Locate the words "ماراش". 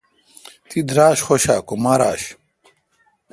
1.83-2.23